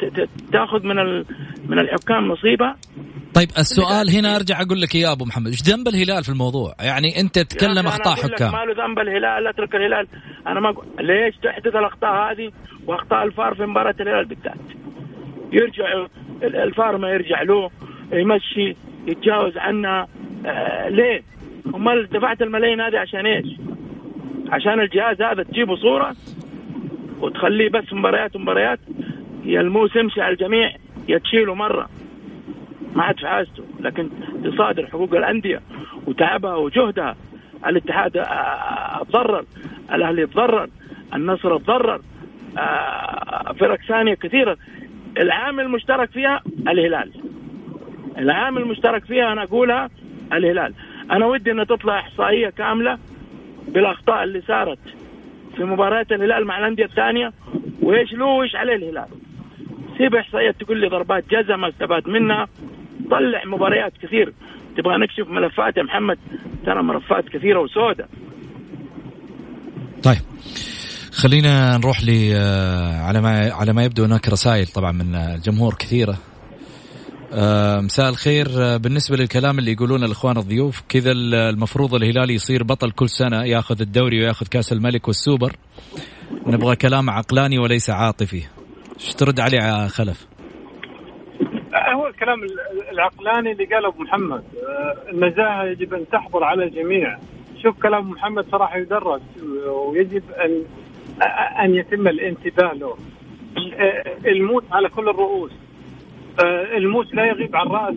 [0.00, 0.96] ت- ت- تأخذ من
[1.68, 2.76] من الحكام نصيبها.
[3.34, 5.46] طيب السؤال هنا أرجع أقول لك يا أبو محمد.
[5.46, 8.52] إيش ذنب الهلال في الموضوع؟ يعني يا تتكلم لك حكام.
[8.52, 10.06] ما له ذنب الهلال اترك الهلال.
[10.46, 12.50] أنا ما أقول ليش تحدث الأخطاء هذه
[12.86, 14.85] وأخطاء الفار في مباراة الهلال بالذات؟
[15.52, 17.70] يرجع ال- الفار ما يرجع له
[18.12, 20.06] يمشي يتجاوز عنها
[20.46, 21.22] آه ليه؟
[21.74, 23.46] امال دفعت الملايين هذه عشان إيش؟
[24.48, 26.16] عشان الجهاز هذا تجيبه صورة
[27.20, 28.78] وتخليه بس مباريات ومباريات
[29.44, 30.72] يا الموس يمشي على الجميع
[31.08, 31.88] يا تشيله مرة.
[32.94, 33.62] ما عاد في حاجته.
[33.80, 34.08] لكن
[34.44, 35.60] تصادر حقوق الأندية
[36.06, 37.16] وتعبها وجهدها.
[37.66, 39.44] الاتحاد آه، تضرر
[39.92, 40.68] الأهلي تضرر
[41.14, 42.00] النصر تضرر
[42.58, 44.56] آه، فرق ثانية كثيرة.
[45.20, 47.12] العامل المشترك فيها الهلال.
[48.18, 49.90] العامل المشترك فيها أنا أقولها
[50.32, 50.74] الهلال.
[51.10, 52.98] أنا ودي ان تطلع إحصائية كاملة
[53.68, 54.78] بالأخطاء اللي صارت
[55.56, 57.32] في مباريات الهلال مع الأندية الثانية
[57.82, 59.08] وإيش له وإيش عليه الهلال.
[59.98, 62.48] سيب احصائيات تقول لي ضربات جزاء ما استفاد منها.
[63.10, 64.32] طلع مباريات كثير.
[64.76, 66.18] تبغى نكشف ملفات يا محمد؟
[66.66, 68.08] ترى ملفات كثيرة وسوداء
[70.04, 70.22] طيب.
[71.22, 76.16] خلينا نروح ل آه، على ما على ما يبدو هناك رسائل طبعا من الجمهور كثيرة.
[77.32, 78.46] آه مساء الخير.
[78.58, 83.80] آه بالنسبة للكلام اللي يقولونه الإخوان الضيوف كذا المفروض الهلال يصير بطل كل سنة ياخذ
[83.80, 85.56] الدوري وياخذ كأس الملك والسوبر.
[86.46, 88.42] نبغى كلام عقلاني وليس عاطفي.
[89.00, 90.26] إيش ترد عليه يا خلف؟
[91.94, 92.38] هو الكلام
[92.92, 94.42] العقلاني اللي قاله أبو محمد.
[94.68, 97.18] آه، النزاهه يجب أن تحضر على الجميع.
[97.62, 99.22] شوف كلام محمد صراحة يدرس
[99.88, 100.62] ويجب أن
[101.62, 102.96] أن يتم الانتباه له.
[104.26, 105.52] الموت على كل الرؤوس.
[106.76, 107.94] الموت لا يغيب عن الراس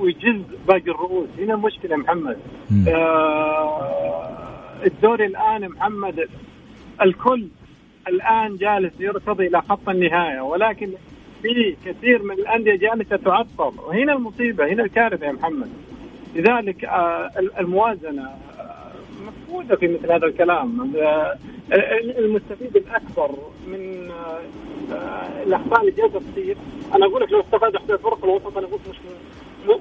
[0.00, 1.28] ويجز باقي الرؤوس.
[1.38, 2.38] هنا المشكلة محمد.
[4.86, 6.28] الدوري الآن محمد
[7.02, 7.48] الكل
[8.08, 10.40] الآن جالس يرتضي إلى خط النهاية.
[10.40, 10.90] ولكن
[11.42, 13.72] في كثير من الأندية جالسة تعطل.
[13.86, 15.70] وهنا المصيبة هنا الكارثة يا محمد.
[16.34, 16.90] لذلك
[17.58, 18.30] الموازنة
[19.26, 20.92] مفقودة في مثل هذا الكلام.
[22.18, 23.30] المستفيد الأكبر
[23.66, 24.10] من
[24.92, 26.56] آه، الاخطاء اللي جالسه تصير
[26.94, 28.96] أنا أقول لك لو استفاد احدى الفرق الوسط أنا أقول مش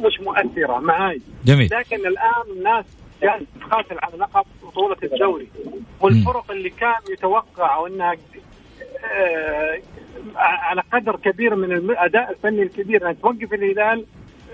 [0.05, 1.21] مش مؤثرة معاي.
[1.45, 1.69] جميل.
[1.71, 2.85] لكن الآن الناس
[3.21, 5.47] جالسه تقاتل على لقب بطولة الدوري.
[6.01, 8.15] والفرق اللي كان يتوقع أنها
[9.13, 9.79] آه،
[10.35, 14.05] على قدر كبير من الاداء الفني الكبير أن توقف الهلال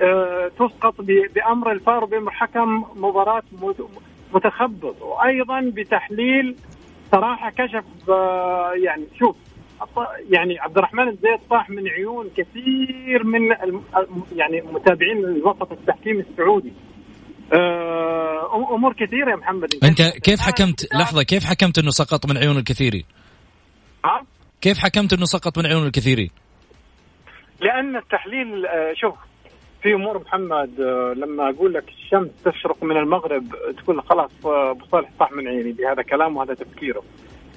[0.01, 0.95] آه، تسقط
[1.35, 3.43] بأمر الفار بامر حكم مباراه
[4.33, 6.55] متخبط وأيضا بتحليل
[7.11, 7.83] صراحة كشف
[8.83, 9.35] يعني شوف
[10.29, 13.41] يعني عبد الرحمن الزيد طاح من عيون كثير من
[14.35, 16.73] يعني متابعين الوسط التحكيم السعودي
[17.53, 22.57] آه، أمور كثيرة يا محمد أنت كيف حكمت لحظة كيف حكمت إنه سقط من عيون
[22.57, 23.03] الكثيرين؟
[24.05, 24.25] ها؟
[24.61, 26.29] كيف حكمت إنه سقط من عيون الكثيرين؟
[27.61, 29.15] لأن التحليل آه، شوف
[29.81, 33.45] في أمور محمد آه، لما أقول لك الشمس تشرق من المغرب
[33.77, 37.03] تقول خلاص أبو صالح طاح من عيني بهذا كلامه وهذا تفكيره.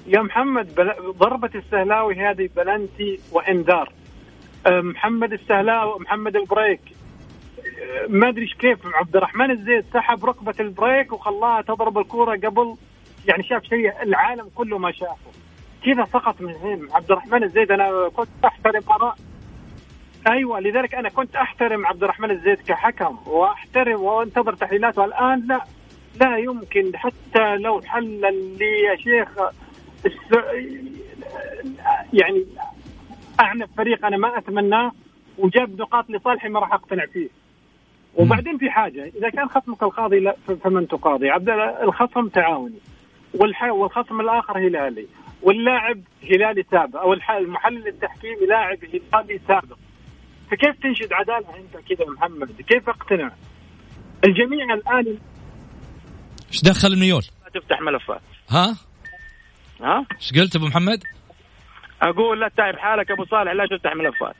[0.07, 0.93] يا محمد بل...
[1.17, 3.91] ضربة السهلاوي هذه بلنتي وإنذار.
[4.67, 6.81] أه، محمد السهلاوي محمد البريك.
[8.09, 12.75] ما أدري كيف عبد الرحمن الزيد سحب ركبة البريك وخلاها تضرب الكورة قبل
[13.27, 15.31] يعني شاف شيء العالم كله ما شافه.
[15.85, 19.15] كذا سقط من هين عبد الرحمن الزيد أنا كنت أحترم آراء
[20.27, 25.61] أيوه لذلك أنا كنت أحترم عبد الرحمن الزيد كحكم وأحترم وانتظر تحليلاته الآن لا
[26.21, 29.29] لا يمكن حتى لو حلل لي يا شيخ
[32.13, 32.45] يعني
[33.39, 34.91] أعنف فريق أنا ما اتمناه
[35.37, 37.27] وجاب نقاط لصالحي ما راح أقتنع فيه.
[38.15, 41.49] وبعدين في حاجة إذا كان خصمك القاضي لا فمن تقاضي؟ عبد
[41.83, 42.79] الخصم تعاوني
[43.71, 45.07] والخصم الآخر هلالي
[45.41, 49.77] واللاعب هلالي سابق أو المحلل التحكيمي لاعب هلالي سابق.
[50.51, 53.31] فكيف تنشد عدالة أنت كذا محمد؟ كيف أقتنع؟
[54.25, 55.17] الجميع الآن
[56.53, 58.77] إيش دخل الميول؟ تفتح ملفات ها؟
[59.81, 61.03] ها؟ إيش قلت أبو محمد؟
[62.01, 64.35] أقول لا تعب حالك أبو صالح لا تفتح ملفات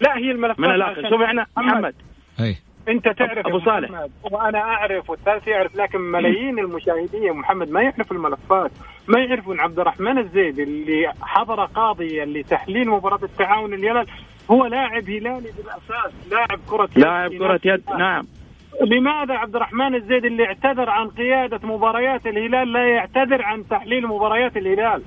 [0.00, 1.94] لا هي الملفات من الآخر شوف إحنا محمد
[2.40, 2.56] أي
[2.88, 4.06] أنت تعرف أبو صالح.
[4.22, 8.70] وأنا أعرف والثالث يعرف لكن ملايين المشاهدين محمد ما يعرفوا الملفات
[9.08, 14.06] ما يعرفون عبد الرحمن الزيد اللي حضر قاضيا لتحليل مباراة التعاون الهلال
[14.50, 18.26] هو لاعب هلالي بالأساس لاعب كرة يد لاعب كرة يد نعم.
[18.80, 24.56] لماذا عبد الرحمن الزيد اللي اعتذر عن قيادة مباريات الهلال لا يعتذر عن تحليل مباريات
[24.56, 25.02] الهلال؟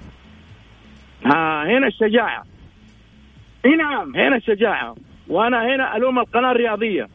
[1.26, 2.44] ها هنا الشجاعة.
[3.78, 4.16] نعم.
[4.16, 4.96] هنا الشجاعة.
[5.28, 7.08] وأنا هنا ألوم القناة الرياضية.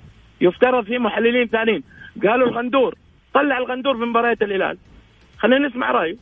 [0.43, 1.83] يفترض في محللين ثانيين.
[2.23, 2.95] قالوا الغندور
[3.35, 4.79] طلع الغندور في مباريات الهلال.
[5.39, 6.17] خلينا نسمع رأيه.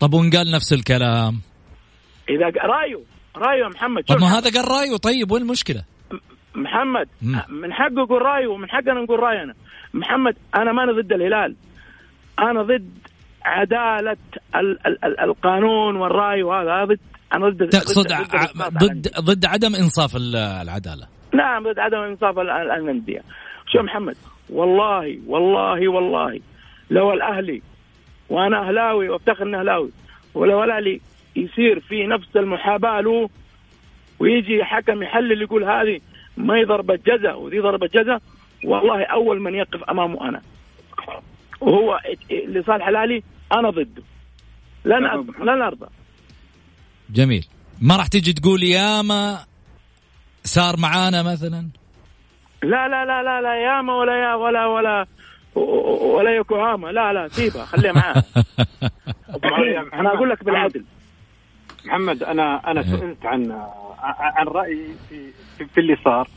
[0.00, 1.40] طب وان قال نفس الكلام؟
[2.28, 3.00] إذا رأيه.
[3.36, 4.02] رأيه يا محمد.
[4.04, 4.96] طب ما هذا قال رأيه.
[4.96, 5.84] طيب وين المشكلة؟
[6.54, 7.08] محمد
[7.48, 9.54] من حقه يقول رأيه ومن حقنا نقول راينا
[9.94, 11.56] محمد أنا ماني ضد الهلال.
[12.38, 12.90] أنا ضد
[13.44, 14.16] عدالة
[14.56, 16.84] ال ال ال القانون والرأي وهذا.
[16.84, 17.00] ضد
[17.34, 21.06] أنا ضد تقصد ضد ضد, ضد عدم إنصاف العدالة.
[21.34, 23.22] نعم ضد عدم انصاف الأندية.
[23.66, 24.16] شو محمد؟
[24.50, 26.40] والله والله والله.
[26.90, 27.62] لو الأهلي
[28.28, 29.90] وأنا أهلاوي وأفتخر إني أهلاوي
[30.34, 31.00] ولو الأهلي
[31.36, 33.30] يصير في نفس المحاباة له
[34.18, 36.00] ويجي حكم يحلل يقول هذه
[36.36, 38.22] ما هي ضربة جزاء وذي ضربة جزاء
[38.64, 40.42] والله أول من يقف أمامه أنا.
[41.60, 44.02] وهو لصالح الأهلي أنا ضده
[44.84, 45.86] لن لن أرضى.
[47.10, 47.46] جميل.
[47.80, 49.38] ما راح تيجي تقول ياما
[50.44, 51.68] صار معانا مثلا؟
[52.62, 55.06] لا لا لا لا لا ياما ولا يا ولا ولا
[56.14, 58.24] ولا يوكوهاما لا لا سيبها خليها معاه
[60.00, 60.84] أنا أقول لك بالعدل.
[61.86, 63.52] محمد أنا أنا سئلت عن
[64.20, 65.30] عن رأيي في
[65.74, 66.28] في اللي صار.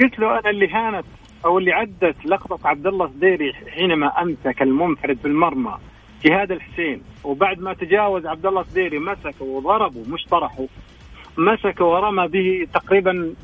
[0.00, 1.04] قلت له أنا اللي هانت
[1.44, 5.78] أو اللي عدت لقطة عبد الله الزديري حينما أمسك المنفرد بالمرمى
[6.24, 10.64] جهاد الحسين وبعد ما تجاوز عبد الله الزديري مسكه وضربه مش طرحه
[11.36, 13.34] مسكه ورمى به تقريبا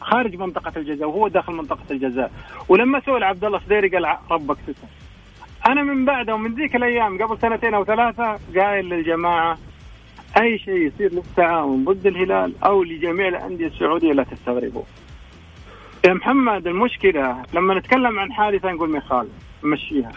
[0.00, 2.32] خارج منطقة الجزاء وهو داخل منطقة الجزاء
[2.68, 4.88] ولما سئل عبد الله صديري قال ربك ستر
[5.66, 9.58] أنا من بعده ومن ذيك الأيام قبل سنتين أو ثلاثة قايل للجماعة
[10.40, 14.82] أي شيء يصير للتعاون ضد الهلال أو لجميع الأندية السعودية لا تستغربوا.
[16.06, 19.30] يا محمد المشكلة لما نتكلم عن حادثة نقول ما يخالف
[19.64, 20.12] نمشيها.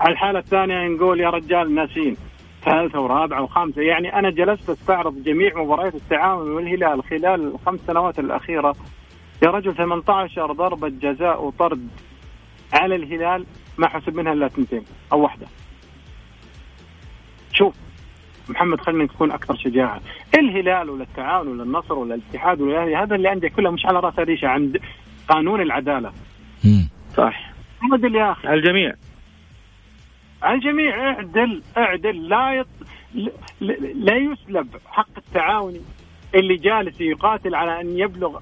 [0.00, 2.16] على الحالة الثانية نقول يا رجال ناسين
[2.64, 3.82] ثالثة ورابعة وخامسة.
[3.82, 8.76] يعني أنا جلست أستعرض جميع مباريات التعاون والهلال خلال الخمس سنوات الأخيرة.
[9.42, 11.88] يا رجل 18 ضربة جزاء وطرد
[12.72, 13.46] على الهلال
[13.78, 15.46] ما حسب منها إلا اثنتين أو واحدة.
[17.52, 17.74] شوف
[18.48, 20.00] محمد خلينا نكون أكثر شجاعة.
[20.38, 24.18] الهلال ولا التعاون ولا النصر ولا الاتحاد ولا هذا اللي عندك كلها مش على رأس
[24.18, 24.80] ريشه عند
[25.28, 26.12] قانون العدالة.
[27.16, 27.52] صح.
[27.92, 28.94] اعدل يا أخي على الجميع.
[30.44, 32.66] على الجميع اعدل اعدل لا يط...
[33.94, 35.80] لا يسلب حق التعاوني
[36.34, 38.38] اللي جالس يقاتل على أن يبلغ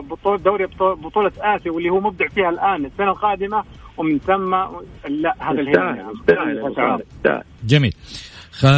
[0.00, 3.64] بطولة دوري بطولة آسيا واللي هو مبدع فيها الآن السنة القادمة
[3.96, 4.54] ومن ثم
[5.08, 7.02] لا هذا الهلال.
[7.64, 7.92] جميل.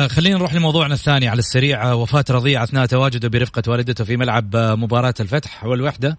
[0.08, 1.92] خلينا نروح لموضوعنا الثاني على السريع.
[1.92, 6.18] وفاة رضيع أثناء تواجده برفقة والدته في ملعب مباراة الفتح والوحدة.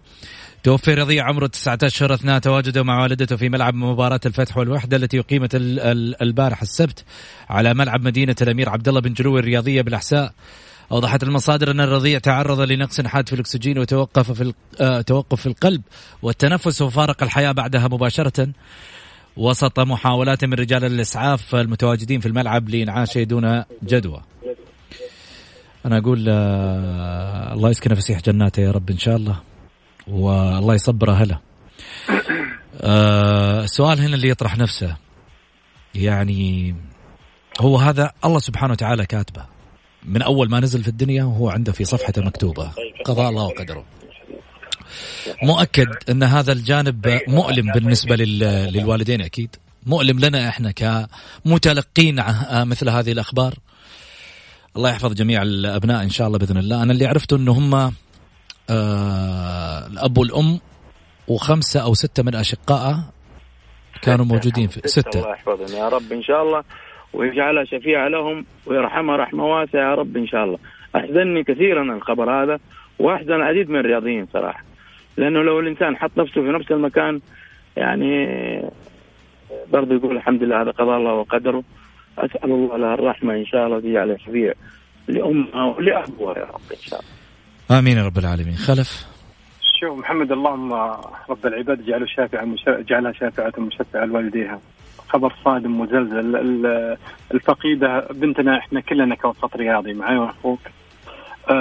[0.62, 5.18] توفي رضيع عمره 19 أشهر أثناء تواجده مع والدته في ملعب مباراة الفتح والوحدة التي
[5.18, 5.50] أقيمت
[6.22, 7.04] البارح السبت
[7.48, 10.32] على ملعب مدينة الأمير عبد الله بن جلوي الرياضية بالأحساء.
[10.92, 15.82] أوضحت المصادر أن الرضيع تعرض لنقص حاد في الأكسجين وتوقف في آه، توقف في القلب
[16.22, 18.48] والتنفس وفارق الحياة بعدها مباشرة.
[19.36, 24.20] وسط محاولات من رجال الإسعاف المتواجدين في الملعب لإنعاشه دون جدوى.
[25.86, 29.40] أنا أقول آه الله يسكن فسيح جناته يا رب إن شاء الله.
[30.08, 31.38] والله يصبر أهله
[32.80, 34.96] آه السؤال هنا اللي يطرح نفسه.
[35.94, 36.74] يعني
[37.60, 39.46] هو هذا الله سبحانه وتعالى كاتبه.
[40.04, 42.72] من أول ما نزل في الدنيا وهو عنده في صفحته مكتوبة.
[43.04, 43.84] قضاء الله وقدره.
[45.42, 49.56] مؤكد أن هذا الجانب مؤلم بالنسبة للوالدين أكيد.
[49.86, 53.54] مؤلم لنا إحنا كمتلقين مثل هذه الأخبار.
[54.76, 56.82] الله يحفظ جميع الأبناء إن شاء الله بإذن الله.
[56.82, 57.94] أنا اللي عرفته انه هم
[58.70, 60.60] آه الأب والأم
[61.28, 62.96] وخمسة أو ستة من اشقائه
[64.02, 65.18] كانوا موجودين في ستة.
[65.18, 65.78] الله يحفظهم.
[65.78, 66.62] يا رب إن شاء الله
[67.12, 69.90] ويجعلها شفيعة لهم ويرحمها رحمة واسعة.
[69.90, 70.58] يا رب إن شاء الله.
[70.96, 72.58] أحزنني كثيرا الخبر هذا
[72.98, 74.64] وأحزن العديد من الرياضيين صراحة.
[75.16, 77.20] لأنه لو الإنسان حط نفسه في نفس المكان
[77.76, 78.26] يعني
[79.72, 81.62] برضه يقول الحمد لله هذا قضاء الله وقدره.
[82.18, 84.52] أسأل الله له الرحمة إن شاء الله ويجعله شفيع
[85.08, 87.10] لأمها ولأبوها يا رب إن شاء الله.
[87.70, 88.54] آمين يا رب العالمين.
[88.54, 89.06] خلف.
[89.80, 90.72] شوف محمد اللهم
[91.30, 94.60] رب العباد جعله شافعا جعلها شافعة مشفعة لوالديها.
[95.08, 96.36] خبر صادم مزلزل.
[97.34, 100.60] الفقيدة بنتنا إحنا كلنا كوسط رياضي معي واخوك.
[101.50, 101.56] آه،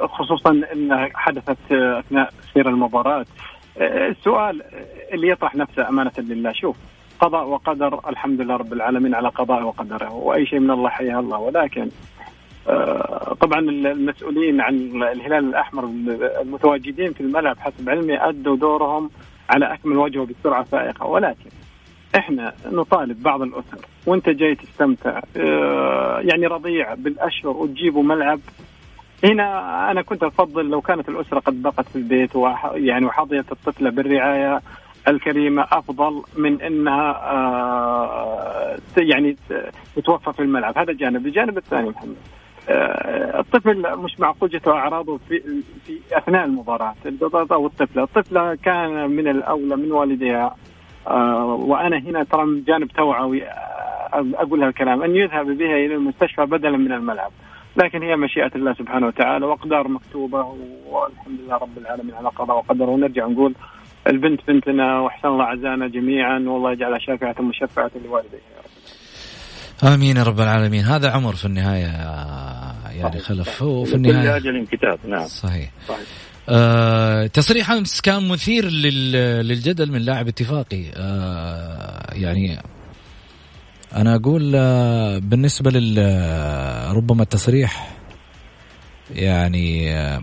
[0.00, 3.26] خصوصا إنها حدثت أثناء سير المباراة.
[3.80, 4.62] السؤال
[5.12, 6.76] اللي يطرح نفسه أمانة لله شوف
[7.20, 11.38] قضاء وقدر الحمد لله رب العالمين على قضاء وقدره وأي شيء من الله حياه الله.
[11.38, 11.88] ولكن
[13.40, 15.84] طبعا المسؤولين عن الهلال الأحمر
[16.42, 19.10] المتواجدين في الملعب حسب علمي أدوا دورهم
[19.50, 21.50] على أكمل وجه وبسرعة فائقه ولكن
[22.16, 25.20] إحنا نطالب بعض الأسر وأنت جاي تستمتع.
[25.36, 28.40] آه يعني رضيع بالأشهر وتجيبوا ملعب.
[29.24, 32.30] هنا أنا كنت أفضل لو كانت الأسرة قد بقت في البيت
[32.74, 34.60] يعني وحظيت الطفلة بالرعاية
[35.08, 39.36] الكريمة أفضل من إنها آه يعني
[39.96, 40.78] تتوفى في الملعب.
[40.78, 41.26] هذا جانب.
[41.26, 46.94] الجانب الثاني محمد آه الطفل مش معقول جت أعراضه في في أثناء المباراة.
[47.52, 50.56] أو الطفله، الطفله كان من الأولى من والديها.
[51.06, 53.72] آه وأنا هنا ترى من جانب توعوي آه
[54.14, 57.30] أقول هالكلام أن يذهب بها إلى المستشفى بدلا من الملعب.
[57.76, 60.56] لكن هي مشيئة الله سبحانه وتعالى وأقدار مكتوبة
[60.90, 62.90] والحمد لله رب العالمين على قضاء وقدر.
[62.90, 63.54] ونرجع نقول
[64.06, 68.51] البنت بنتنا وأحسن الله عزانا جميعا والله يجعلها شافعة مشفعة لوالديها.
[69.82, 70.84] آمين يا رب العالمين.
[70.84, 71.86] هذا عمر في النهاية
[72.96, 73.62] يعني خلف.
[73.62, 74.38] هو في النهاية.
[74.38, 75.26] كل أجل كتاب نعم.
[75.26, 76.00] صحيح, صحيح.
[76.48, 78.64] آه تصريح أمس كان مثير
[79.42, 80.84] للجدل من لاعب اتفاقي.
[80.96, 82.62] آه يعني
[83.96, 85.98] أنا أقول آه بالنسبة لل
[86.96, 87.96] ربما التصريح
[89.14, 90.22] يعني آه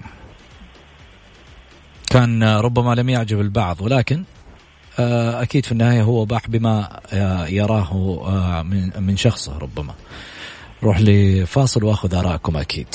[2.11, 4.23] كان ربما لم يعجب البعض ولكن
[5.41, 9.93] أكيد في النهاية هو باح بما آه، يراه آه، من من شخصه ربما.
[10.83, 12.87] روح لفاصل وأخذ آرائكم أكيد.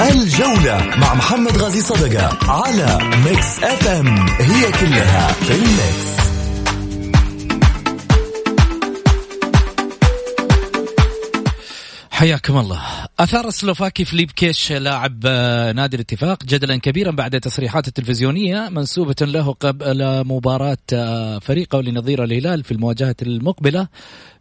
[0.00, 6.16] الجولة مع محمد غازي صدقة على Mix FM هي كلها في ال mix
[12.10, 13.05] حياكم الله.
[13.20, 19.52] أثار السلوفاكي فليب كيش لاعب آه، نادي الاتفاق جدلا كبيرا بعد تصريحات التلفزيونية منسوبة له
[19.52, 23.88] قبل مباراة آه، فريقه لنظير الهلال في المواجهة المقبلة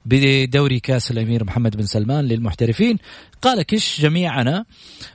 [0.05, 2.97] بدوري كأس الأمير محمد بن سلمان للمحترفين.
[3.41, 4.65] قال كيش جميعنا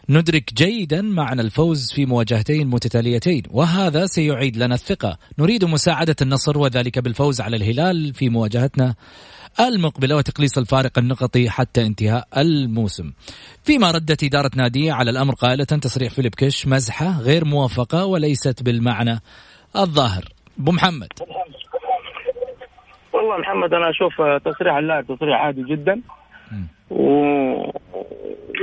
[0.09, 5.19] ندرك جيدا معنى الفوز في مواجهتين متتاليتين وهذا سيعيد لنا الثقة.
[5.39, 8.95] نريد مساعدة النصر وذلك بالفوز على الهلال في مواجهتنا
[9.61, 13.13] المقبلة وتقليص الفارق النقطي حتى انتهاء الموسم.
[13.65, 19.21] فيما ردت إدارة نادية على الأمر قائلة تصريح فيليب كيش مزحة غير موافقة وليست بالمعنى
[19.77, 20.25] الظاهر.
[20.61, 21.09] أبو محمد.
[23.13, 24.13] والله محمد أنا أشوف
[24.45, 26.01] تصريح اللاعب تصريح عادي جدا.
[26.91, 27.05] و...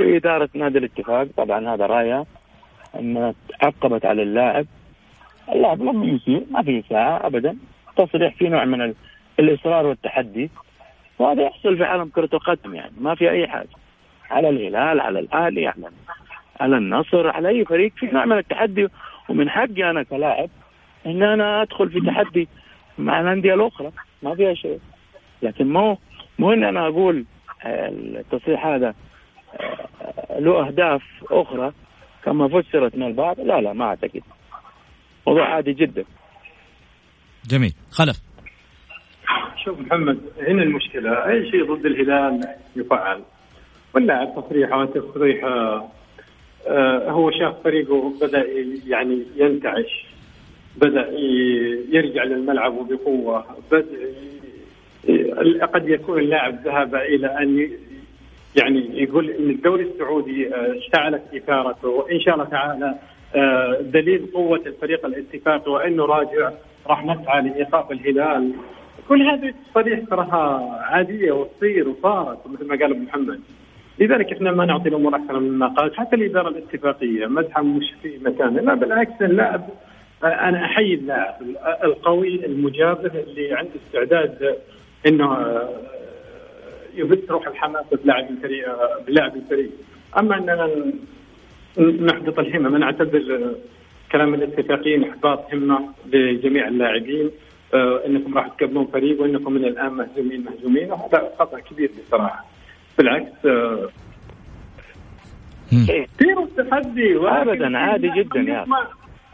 [0.00, 2.26] وإدارة نادي الاتفاق طبعا هذا رأيها
[2.94, 4.66] أن عقبت على اللاعب.
[5.52, 7.56] اللاعب لم يسيء ما في ساعة أبدا.
[7.96, 8.94] تصريح في نوع من
[9.40, 10.50] الإصرار والتحدي.
[11.18, 13.68] وهذا يحصل في عالم كرة القدم يعني ما في أي حاجة.
[14.30, 15.90] على الهلال على الأهلي على
[16.60, 18.88] على النصر على أي فريق في نوع من التحدي.
[19.28, 20.50] ومن حقي أنا كلاعب
[21.06, 22.48] إن أنا أدخل في تحدي
[22.98, 23.92] مع الأندية الأخرى
[24.22, 24.80] ما فيها شيء.
[25.42, 25.98] لكن مو
[26.38, 27.24] مو إن أنا أقول
[27.64, 28.94] آه، التصريح هذا
[29.60, 31.72] آه، له أهداف أخرى
[32.24, 34.22] كما فسرت من البعض لا لا ما أعتقد.
[35.26, 36.04] موضوع عادي جدا.
[37.48, 37.74] جميل.
[37.90, 38.27] خلف.
[39.64, 42.40] شوف محمد هنا المشكلة أي شيء ضد الهلال
[42.76, 43.22] يفعل.
[43.94, 48.44] واللاعب تصريحة تصريح آه هو شاف فريقه بدأ
[48.86, 50.06] يعني ينتعش
[50.76, 51.08] بدأ
[51.88, 53.86] يرجع للملعب وبقوه بدأ
[55.66, 57.70] قد يكون اللاعب ذهب إلى أن
[58.56, 62.94] يعني يقول إن الدوري السعودي آه، اشتعلت اثارته وإن شاء الله تعالى
[63.34, 66.50] آه، دليل قوة الفريق الاتفاقي وإنه راجع
[66.86, 68.52] راح نسعى لإيقاف الهلال.
[69.08, 73.40] كل هذه التصاريح تراها عادية وتصير وصارت مثل ما قال محمد.
[73.98, 78.60] لذلك إحنا ما نعطي الأمور أكثر مما قالت حتى الإدارة الاتفاقية مدحه مش في مكانه
[78.60, 79.68] لا بالعكس اللاعب
[80.24, 81.34] أنا أحيي اللاعب
[81.84, 84.56] القوي المجابه اللي عنده استعداد
[85.06, 85.46] إنه
[86.94, 88.66] يبث روح الحماس بلاعب الفريق
[89.06, 89.70] بلاعب الفريق
[90.18, 90.92] أما أننا
[92.00, 93.54] نحبط الهمة من نعتبر
[94.12, 97.26] كلام الاتفاقيين إحباط همة لجميع اللاعبين.
[97.26, 97.30] آه
[97.74, 102.44] إنكم راح تقابلون فريق وإنكم من الآن مهزومين مهزومين وهذا خطأ كبير بصراحة.
[102.98, 103.88] بالعكس آه
[105.72, 108.66] كثير التحدي ابدا عادي جدا يا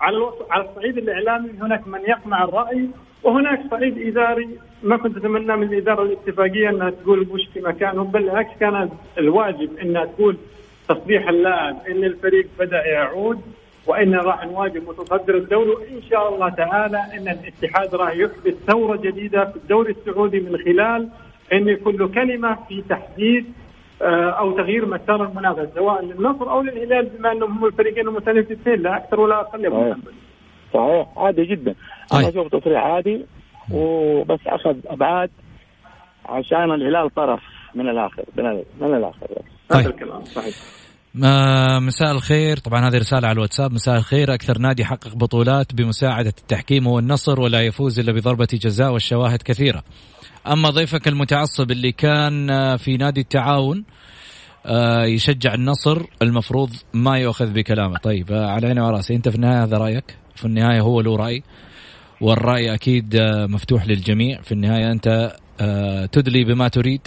[0.00, 2.88] على على الصعيد الإعلامي هناك من يقمع الرأي
[3.22, 4.48] وهناك صعيد إداري.
[4.82, 10.04] ما كنت أتمنى من الإدارة الاتفاقية أنها تقول بوش في مكانه بالعكس كان الواجب أنها
[10.04, 10.36] تقول
[10.88, 13.40] تصريح اللاعب إن الفريق بدأ يعود.
[13.86, 19.44] وإن راح نواجه متصدر الدوري وان شاء الله تعالى إن الاتحاد راح يحدث ثورة جديدة
[19.44, 21.08] في الدوري السعودي من خلال
[21.52, 23.52] إن يكون له كلمة في تحديد
[24.02, 28.96] آه، أو تغيير مسار المنافسه سواء للنصر أو للهلال بما إنهم هم الفريقين المتنافسين لا
[28.96, 29.96] أكثر ولا أقل صحيح.
[30.74, 31.06] صحيح.
[31.16, 31.74] عادي جدا.
[32.14, 33.26] أنا أشوف تصريح عادي
[33.72, 35.30] وبس أخذ أبعاد
[36.26, 37.40] عشان الهلال طرف
[37.74, 38.24] من الآخر
[38.80, 39.26] من الآخر.
[39.72, 40.83] هذا الكلام صحيح.
[41.14, 42.56] مساء الخير.
[42.56, 43.72] طبعا هذه رسالة على الواتساب.
[43.72, 44.34] مساء الخير.
[44.34, 49.82] أكثر نادي حقق بطولات بمساعدة التحكيم هو النصر ولا يفوز إلا بضربة جزاء والشواهد كثيرة.
[50.46, 53.84] أما ضيفك المتعصب اللي كان في نادي التعاون
[54.66, 57.98] آه، يشجع النصر المفروض ما يؤخذ بكلامه.
[57.98, 61.42] طيب آه، على عيني وراسي أنت في النهاية هذا رأيك؟ في النهاية هو له رأي
[62.20, 64.42] والرأي أكيد آه، مفتوح للجميع.
[64.42, 65.36] في النهاية أنت
[66.12, 67.00] تدلي بما تريد.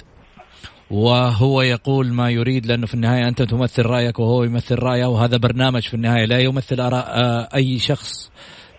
[0.92, 5.82] وهو يقول ما يريد لأنه في النهاية أنت تمثل رأيك وهو يمثل رأيه وهذا برنامج
[5.82, 8.32] في النهاية لا يمثل أراء آه، أي شخص.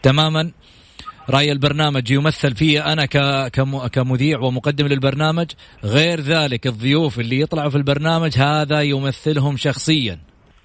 [0.02, 0.50] تماما؟
[1.30, 3.06] رأي البرنامج يمثل فيه أنا
[3.86, 5.46] كمذيع ومقدم للبرنامج.
[5.84, 10.18] غير ذلك الضيوف اللي يطلعوا في البرنامج هذا يمثلهم شخصيا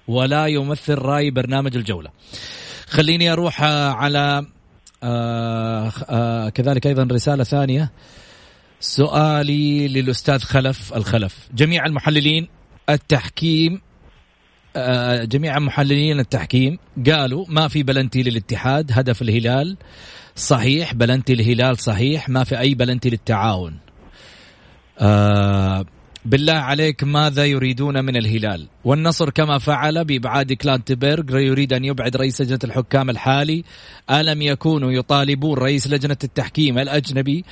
[0.08, 2.10] ولا يمثل رأي برنامج الجولة.
[2.86, 4.46] خليني أروح آه، على
[5.02, 7.90] آه كذلك أيضا رسالة ثانية.
[8.84, 11.48] سؤالي للأستاذ خلف الخلف.
[11.54, 12.48] جميع المحللين
[12.90, 13.80] التحكيم
[14.76, 16.78] آه، جميع محللين التحكيم
[17.10, 19.76] قالوا ما في بلنتي للاتحاد هدف الهلال
[20.36, 23.78] صحيح بلنتي الهلال صحيح ما في أي بلنتي للتعاون.
[24.98, 25.84] آه
[26.24, 32.40] بالله عليك ماذا يريدون من الهلال؟ والنصر كما فعل بإبعاد كلانتبرغ يريد أن يبعد رئيس
[32.40, 33.64] لجنة الحكام الحالي
[34.10, 37.44] ألم يكونوا يطالبون رئيس لجنة التحكيم الأجنبي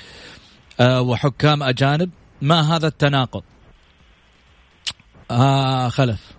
[0.81, 2.11] وحكام أجانب.
[2.43, 3.43] ما هذا التناقض؟
[5.31, 6.33] آه خلف.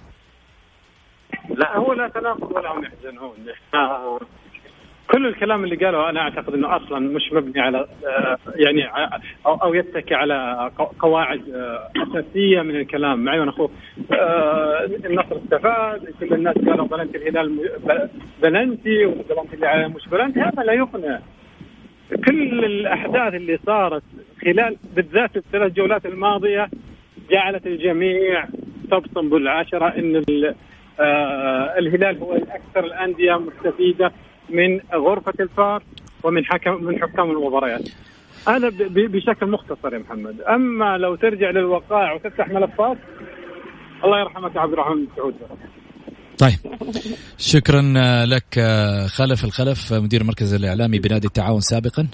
[1.49, 3.33] لا هو لا تناقض ولا هم يحزنون.
[5.11, 8.81] كل الكلام اللي قاله أنا أعتقد إنه أصلا مش مبني على آه، يعني
[9.45, 10.69] أو أو يتكي على
[10.99, 13.23] قواعد آه، أساسية من الكلام.
[13.23, 13.69] معي وأنا أخوه.
[14.11, 16.13] آه، النصر استفاد.
[16.19, 17.69] كل الناس قالوا بلنتي الهلال
[18.41, 20.39] بلنتي والبلنتي مش بلنتي.
[20.39, 21.19] هذا لا يقنع.
[22.25, 24.03] كل الأحداث اللي صارت
[24.41, 26.69] خلال بالذات الثلاث جولات الماضية
[27.29, 28.45] جعلت الجميع
[28.91, 30.23] تبصم بالعشرة إن
[31.79, 34.11] الهلال هو الأكثر الأندية مستفيدة
[34.49, 35.83] من غرفة الفار
[36.23, 37.89] ومن حكم من حكام المباريات.
[38.47, 40.41] هذا بشكل مختصر يا محمد.
[40.41, 42.97] أما لو ترجع للوقائع وتفتح ملفات
[44.03, 45.35] الله يرحمك عبد الرحمن سعود
[46.37, 46.59] طيب.
[47.37, 47.81] شكرا
[48.25, 48.59] لك
[49.07, 52.07] خلف الخلف مدير المركز الإعلامي بنادي التعاون سابقا.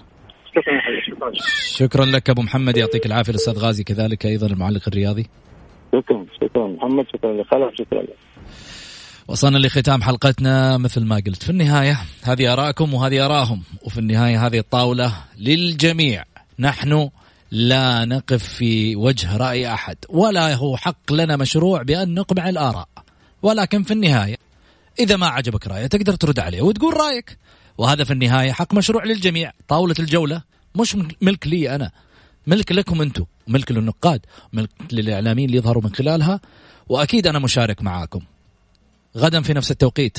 [0.55, 1.32] شكرا
[1.78, 5.28] شكرا لك أبو محمد يعطيك العافية الأستاذ غازي كذلك أيضا المعلق الرياضي.
[5.95, 8.15] شكرا شكرا محمد شكرا لخلف شكرا لك.
[9.28, 11.43] وصلنا لختام حلقتنا مثل ما قلت.
[11.43, 13.63] في النهاية هذه آراءكم وهذه آراءهم.
[13.86, 16.24] وفي النهاية هذه الطاولة للجميع.
[16.59, 17.09] نحن
[17.51, 22.88] لا نقف في وجه رأي أحد ولا هو حق لنا مشروع بأن نقمع الآراء.
[23.41, 24.35] ولكن في النهاية
[24.99, 27.37] إذا ما عجبك رأيه تقدر ترد عليه وتقول رأيك.
[27.77, 30.43] وهذا في النهاية حق مشروع للجميع طاولة الجولة.
[30.75, 31.91] مش ملك لي أنا.
[32.47, 33.25] ملك لكم أنتم.
[33.47, 34.25] ملك للنقاد.
[34.53, 36.39] ملك للإعلاميين اللي يظهروا من خلالها.
[36.89, 38.21] وأكيد أنا مشارك معاكم.
[39.17, 40.17] غدا في نفس التوقيت.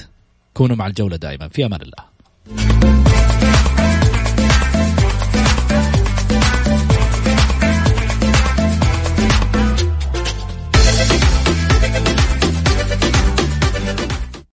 [0.54, 1.48] كونوا مع الجولة دائما.
[1.48, 2.10] في أمان الله.